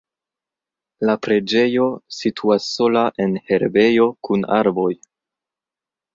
La 1.09 1.13
preĝejo 1.25 1.85
situas 2.21 2.71
sola 2.79 3.05
en 3.27 3.37
herbejo 3.51 4.09
kun 4.31 4.49
arboj. 4.59 4.91